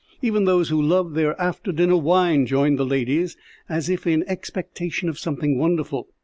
Even 0.19 0.45
those 0.45 0.69
who 0.69 0.81
loved 0.81 1.13
their 1.13 1.39
after 1.39 1.71
dinner 1.71 1.95
wine 1.95 2.47
joined 2.47 2.79
the 2.79 2.85
ladies, 2.87 3.37
as 3.69 3.87
if 3.87 4.07
in 4.07 4.23
expectation 4.27 5.07
of 5.07 5.19
something 5.19 5.59
wonderful. 5.59 6.07